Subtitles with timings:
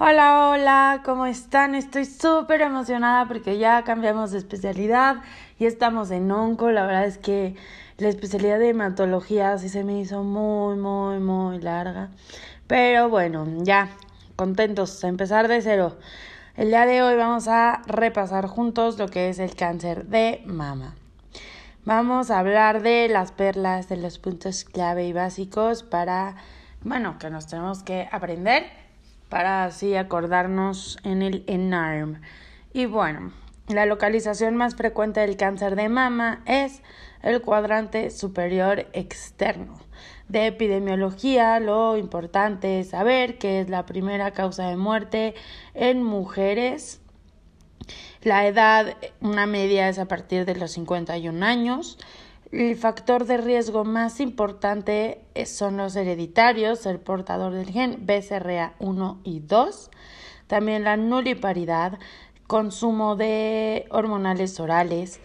[0.00, 1.74] Hola, hola, ¿cómo están?
[1.74, 5.16] Estoy súper emocionada porque ya cambiamos de especialidad
[5.58, 6.70] y estamos en onco.
[6.70, 7.56] La verdad es que
[7.96, 12.10] la especialidad de hematología sí se me hizo muy, muy, muy larga.
[12.68, 13.90] Pero bueno, ya,
[14.36, 15.96] contentos, a empezar de cero.
[16.54, 20.94] El día de hoy vamos a repasar juntos lo que es el cáncer de mama.
[21.88, 26.36] Vamos a hablar de las perlas, de los puntos clave y básicos para,
[26.82, 28.64] bueno, que nos tenemos que aprender
[29.30, 32.20] para así acordarnos en el ENARM.
[32.74, 33.32] Y bueno,
[33.68, 36.82] la localización más frecuente del cáncer de mama es
[37.22, 39.78] el cuadrante superior externo.
[40.28, 45.34] De epidemiología, lo importante es saber que es la primera causa de muerte
[45.72, 47.00] en mujeres.
[48.22, 51.98] La edad, una media es a partir de los 51 años.
[52.50, 59.40] El factor de riesgo más importante son los hereditarios, el portador del gen BCRA1 y
[59.40, 59.90] 2,
[60.46, 61.98] también la nuliparidad,
[62.46, 65.20] consumo de hormonales orales,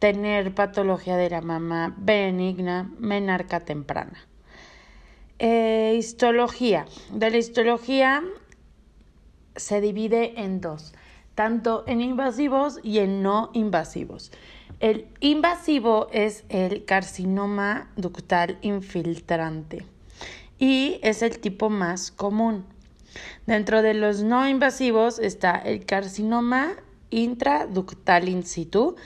[0.00, 4.26] tener patología de la mama benigna, menarca temprana.
[5.38, 6.86] Eh, histología.
[7.10, 8.22] De la histología
[9.56, 10.92] se divide en dos,
[11.34, 14.30] tanto en invasivos y en no invasivos.
[14.80, 19.84] El invasivo es el carcinoma ductal infiltrante
[20.58, 22.64] y es el tipo más común.
[23.46, 26.72] Dentro de los no invasivos está el carcinoma
[27.10, 28.96] intraductal in situ,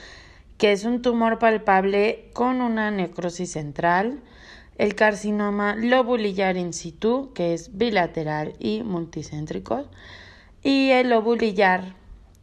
[0.57, 4.21] que es un tumor palpable con una necrosis central,
[4.79, 9.87] el carcinoma lobulillar in situ, que es bilateral y multicéntrico,
[10.63, 11.95] y el lobulillar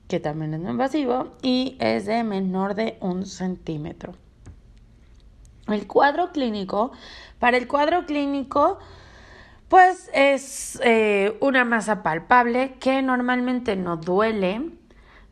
[0.08, 4.14] que también es no invasivo y es de menor de un centímetro.
[5.68, 6.92] El cuadro clínico,
[7.40, 8.78] para el cuadro clínico,
[9.68, 14.70] pues es eh, una masa palpable que normalmente no duele.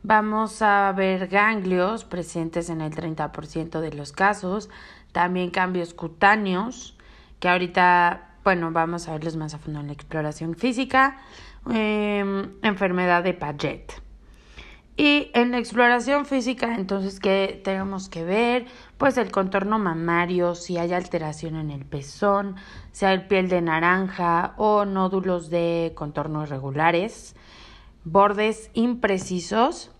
[0.02, 4.68] Vamos a ver ganglios presentes en el 30% de los casos,
[5.12, 6.98] también cambios cutáneos,
[7.38, 11.20] que ahorita, bueno, vamos a verlos más a fondo en la exploración física,
[11.70, 14.03] em, enfermedad de Paget.
[14.96, 18.66] Y en la exploración física, entonces, ¿qué tenemos que ver?
[18.96, 22.54] Pues el contorno mamario, si hay alteración en el pezón,
[22.92, 27.34] si hay piel de naranja o nódulos de contorno irregulares,
[28.04, 29.90] bordes imprecisos,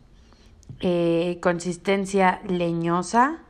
[0.78, 3.40] eh, consistencia leñosa,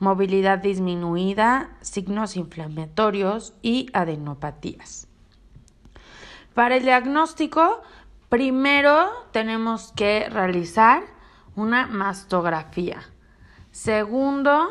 [0.00, 5.06] movilidad disminuida, signos inflamatorios y adenopatías.
[6.54, 7.80] Para el diagnóstico,
[8.30, 11.02] Primero tenemos que realizar
[11.56, 13.02] una mastografía.
[13.72, 14.68] Segundo,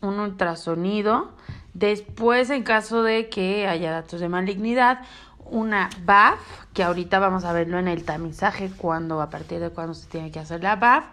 [0.00, 1.32] un ultrasonido.
[1.72, 5.04] Después, en caso de que haya datos de malignidad,
[5.44, 6.40] una BAF,
[6.74, 10.32] que ahorita vamos a verlo en el tamizaje cuando a partir de cuándo se tiene
[10.32, 11.04] que hacer la BAF.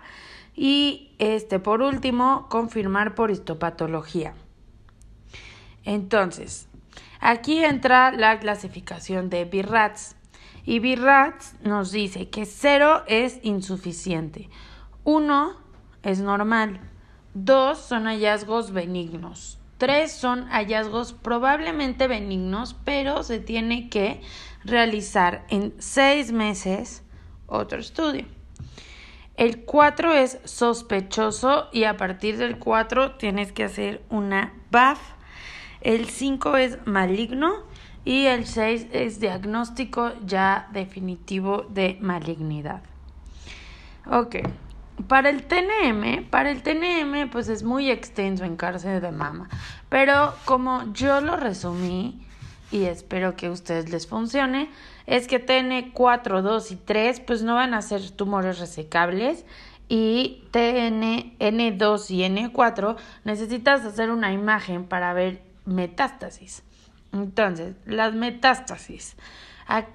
[0.55, 4.33] Y este, por último, confirmar por histopatología.
[5.83, 6.67] Entonces,
[7.19, 10.15] aquí entra la clasificación de BIRATS.
[10.65, 14.49] Y BIRATS nos dice que 0 es insuficiente,
[15.03, 15.57] 1
[16.03, 16.79] es normal,
[17.33, 24.21] 2 son hallazgos benignos, 3 son hallazgos probablemente benignos, pero se tiene que
[24.63, 27.03] realizar en 6 meses
[27.47, 28.25] otro estudio.
[29.35, 34.99] El 4 es sospechoso y a partir del 4 tienes que hacer una BAF.
[35.81, 37.65] El 5 es maligno
[38.05, 42.81] y el 6 es diagnóstico ya definitivo de malignidad.
[44.05, 44.37] Ok,
[45.07, 49.49] para el TNM, para el TNM pues es muy extenso en cáncer de mama,
[49.89, 52.25] pero como yo lo resumí
[52.71, 54.69] y espero que a ustedes les funcione,
[55.05, 59.45] es que TN4, 2 y 3 pues no van a ser tumores resecables
[59.87, 66.63] y TN, N2 y N4 necesitas hacer una imagen para ver metástasis.
[67.13, 69.15] Entonces, las metástasis.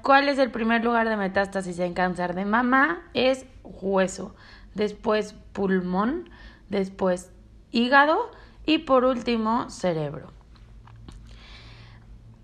[0.02, 3.02] ¿Cuál es el primer lugar de metástasis en cáncer de mama?
[3.12, 4.34] Es hueso,
[4.74, 6.30] después pulmón,
[6.70, 7.30] después
[7.70, 8.30] hígado
[8.64, 10.32] y por último cerebro.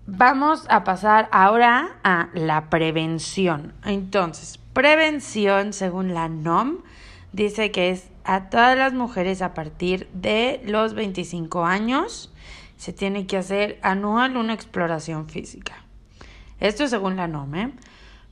[0.07, 3.73] Vamos a pasar ahora a la prevención.
[3.83, 6.83] Entonces, prevención, según la NOM,
[7.31, 12.31] dice que es a todas las mujeres a partir de los 25 años
[12.77, 15.85] se tiene que hacer anual una exploración física.
[16.59, 17.55] Esto según la NOM.
[17.55, 17.71] ¿eh?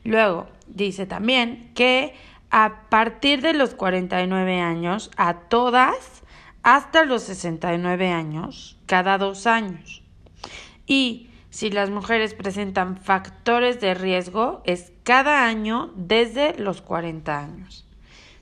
[0.04, 2.14] Luego, dice también que
[2.50, 6.24] a partir de los 49 años, a todas
[6.62, 10.04] hasta los 69 años cada dos años.
[10.86, 17.88] Y si las mujeres presentan factores de riesgo, es cada año desde los 40 años.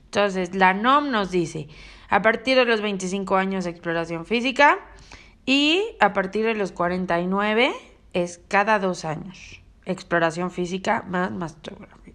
[0.04, 1.68] Entonces, la NOM nos dice,
[2.08, 4.78] a partir de los 25 años de exploración física
[5.46, 7.72] y a partir de los 49
[8.12, 9.60] es cada dos años.
[9.84, 12.14] Exploración física más mastografía.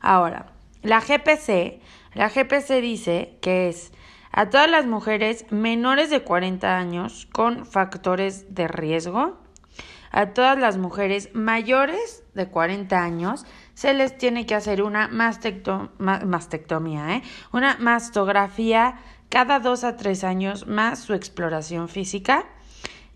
[0.00, 1.80] Ahora, la GPC,
[2.14, 3.92] la GPC dice que es
[4.32, 9.38] a todas las mujeres menores de 40 años con factores de riesgo,
[10.10, 13.44] a todas las mujeres mayores de 40 años
[13.74, 17.22] se les tiene que hacer una mastectomía, ¿eh?
[17.52, 22.46] una mastografía cada dos a tres años más su exploración física.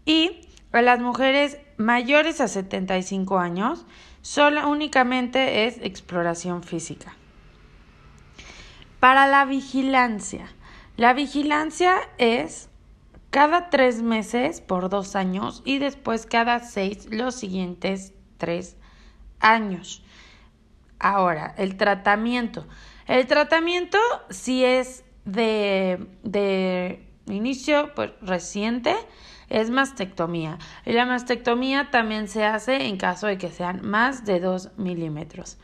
[0.05, 3.87] Y a las mujeres mayores a 75 años,
[4.23, 7.15] solo únicamente es exploración física.
[9.01, 10.49] Para la vigilancia.
[10.97, 12.69] La vigilancia es
[13.31, 18.77] cada tres meses por dos años y después cada seis los siguientes tres
[19.41, 20.03] años.
[20.99, 22.67] Ahora, el tratamiento.
[23.07, 23.99] El tratamiento
[24.31, 28.95] si es de, de inicio pues, reciente
[29.49, 30.59] es mastectomía.
[30.85, 35.59] Y la mastectomía también se hace en caso de que sean más de 2 milímetros.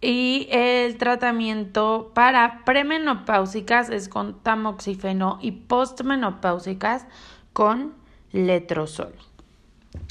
[0.00, 7.06] Y el tratamiento para premenopáusicas es con tamoxifeno y postmenopáusicas
[7.52, 7.94] con
[8.32, 9.14] letrozol.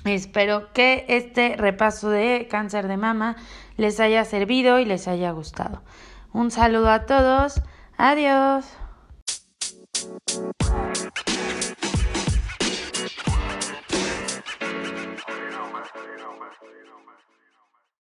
[0.05, 3.35] Espero que este repaso de cáncer de mama
[3.77, 5.81] les haya servido y les haya gustado.
[6.33, 7.61] Un saludo a todos.
[7.99, 8.63] Adiós.